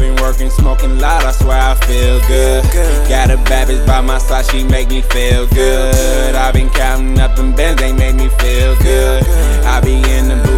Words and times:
working, 0.00 0.50
smoking 0.50 0.98
loud, 0.98 1.24
I 1.24 1.32
swear 1.32 1.58
I 1.58 1.74
feel 1.86 2.20
good. 2.26 2.64
Got 3.08 3.30
a 3.30 3.36
bitch 3.36 3.86
by 3.86 4.00
my 4.00 4.18
side, 4.18 4.46
she 4.46 4.64
make 4.64 4.88
me 4.88 5.02
feel 5.02 5.46
good. 5.48 6.34
I've 6.34 6.54
been 6.54 6.70
counting 6.70 7.18
up 7.18 7.36
them 7.36 7.54
bands, 7.54 7.80
they 7.80 7.92
make 7.92 8.14
me 8.16 8.28
feel 8.40 8.76
good. 8.78 9.24
I 9.64 9.80
be 9.80 9.94
in 9.94 10.28
the 10.28 10.53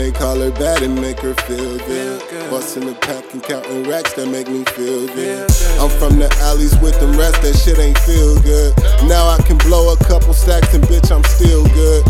they 0.00 0.10
call 0.10 0.40
her 0.40 0.50
bad, 0.52 0.82
and 0.82 0.96
make 0.96 1.20
her 1.20 1.34
feel 1.44 1.76
good. 1.84 2.20
Bustin' 2.48 2.86
the 2.86 2.94
pack 3.04 3.20
and 3.34 3.42
counting 3.42 3.84
racks 3.84 4.14
that 4.14 4.28
make 4.32 4.48
me 4.48 4.64
feel 4.72 5.04
good. 5.12 5.44
I'm 5.76 5.92
from 6.00 6.16
the 6.16 6.28
alleys 6.40 6.72
with 6.80 6.96
them 7.00 7.12
rats, 7.20 7.36
that 7.44 7.52
shit 7.52 7.76
ain't 7.76 8.00
feel 8.08 8.40
good. 8.40 8.72
Now 9.04 9.28
I 9.28 9.36
can 9.44 9.60
blow 9.60 9.92
a 9.92 9.96
couple 10.08 10.32
stacks 10.32 10.72
and 10.72 10.82
bitch, 10.88 11.12
I'm 11.12 11.24
still 11.36 11.68
good. 11.76 12.00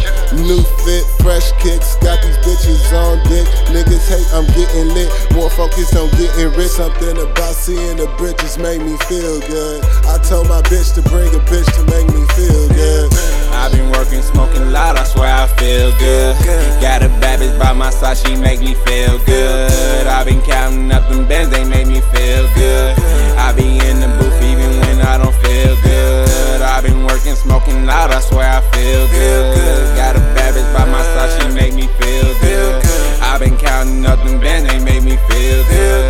New 0.47 0.63
fit, 0.87 1.03
fresh 1.19 1.51
kicks, 1.59 1.99
got 1.99 2.23
these 2.23 2.39
bitches 2.47 2.95
on 2.95 3.19
dick. 3.27 3.47
Niggas 3.75 4.07
hate, 4.07 4.30
I'm 4.30 4.47
getting 4.55 4.95
lit. 4.95 5.11
More 5.35 5.51
focused 5.51 5.97
on 5.99 6.07
getting 6.15 6.55
rich. 6.55 6.71
Something 6.71 7.19
about 7.19 7.59
seeing 7.59 7.99
the 7.99 8.07
bridges 8.16 8.57
make 8.57 8.80
me 8.80 8.95
feel 9.11 9.43
good. 9.51 9.83
I 10.07 10.23
told 10.23 10.47
my 10.47 10.63
bitch 10.71 10.95
to 10.95 11.02
bring 11.11 11.35
a 11.35 11.43
bitch 11.51 11.66
to 11.75 11.82
make 11.91 12.07
me 12.15 12.23
feel 12.38 12.69
good. 12.71 13.10
I've 13.51 13.73
been 13.73 13.91
working, 13.91 14.23
smoking 14.23 14.71
loud, 14.71 14.97
I 14.97 15.04
swear 15.04 15.35
I 15.35 15.47
feel 15.59 15.91
good. 15.99 16.38
Got 16.80 17.02
a 17.02 17.09
bad 17.19 17.20
bitch 17.41 17.59
by 17.59 17.73
my 17.73 17.91
side, 17.91 18.19
she 18.19 18.37
make 18.37 18.60
me 18.60 18.74
feel 18.74 19.19
good. 19.24 20.07
i 20.07 20.23
been 20.24 20.43
counting 20.43 20.93
up 20.93 21.09
them 21.09 21.27
bands, 21.27 21.51
they 21.51 21.65
make 21.65 21.87
me 21.87 22.01
feel 22.13 22.45
good. 22.55 22.93
I 23.41 23.52
be 23.57 23.80
in 23.88 24.01
the 24.01 24.09
booth 24.19 24.43
even 24.43 24.71
when 24.80 25.01
I 25.01 25.16
don't 25.16 25.35
feel 25.41 25.74
good. 25.82 26.60
i 26.60 26.80
been 26.82 27.07
working, 27.07 27.35
smoking 27.35 27.87
loud, 27.87 28.10
I 28.10 28.21
swear 28.21 28.47
I 28.47 28.60
feel 28.73 29.09
good. 29.09 29.97
Got 29.97 30.16
a 30.16 30.21
bad 30.37 30.55
bitch 30.55 30.71
by 30.77 30.85
my 30.85 31.02
side, 31.15 31.32
she 31.41 31.55
make 31.55 31.74
me 31.74 31.88
feel 31.99 32.30
good. 32.45 32.85
i 33.23 33.38
been 33.38 33.57
counting 33.57 34.04
up 34.04 34.19
them 34.23 34.38
bands, 34.38 34.71
they 34.71 34.79
make 34.79 35.02
me 35.02 35.16
feel 35.29 35.65
good. 35.69 36.10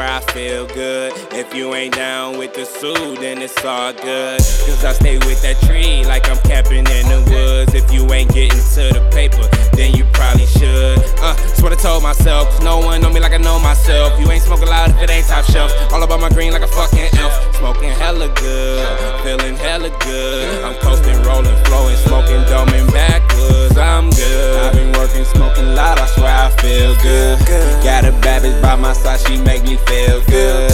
Loud, 0.00 0.22
I 0.22 0.32
feel 0.32 0.66
good. 0.66 1.12
If 1.32 1.54
you 1.54 1.74
ain't 1.74 1.94
down 1.94 2.38
with 2.38 2.54
the 2.54 2.64
suit, 2.64 3.20
then 3.20 3.42
it's 3.42 3.64
all 3.64 3.92
good. 3.92 4.38
Cause 4.38 4.84
I 4.84 4.92
stay 4.92 5.18
with 5.18 5.42
that 5.42 5.60
tree 5.66 6.04
like 6.06 6.28
I'm 6.30 6.38
camping 6.38 6.86
in 6.88 7.04
the 7.12 7.20
woods. 7.30 7.74
If 7.74 7.92
you 7.92 8.10
ain't 8.12 8.32
getting 8.32 8.64
to 8.76 8.84
the 8.96 9.08
paper, 9.12 9.44
then 9.76 9.94
you 9.94 10.04
probably 10.12 10.46
should. 10.46 10.98
Uh, 11.20 11.34
that's 11.36 11.62
what 11.62 11.72
I 11.72 11.76
told 11.76 12.02
myself. 12.02 12.48
Cause 12.48 12.62
no 12.62 12.78
one 12.78 13.00
know 13.02 13.10
me 13.10 13.20
like 13.20 13.32
I 13.32 13.38
know 13.38 13.58
myself. 13.58 14.18
You 14.18 14.30
ain't 14.30 14.42
smoking 14.42 14.68
loud 14.68 14.90
if 14.90 15.02
it 15.02 15.10
ain't 15.10 15.26
top 15.26 15.44
shelf. 15.44 15.72
All 15.92 16.02
about 16.02 16.20
my 16.20 16.30
green 16.30 16.52
like 16.52 16.62
a 16.62 16.68
fucking 16.68 17.08
elf. 17.18 17.49
my 28.80 28.92
side, 28.94 29.20
she 29.20 29.36
make 29.42 29.62
me 29.62 29.76
feel 29.76 30.24
good. 30.24 30.69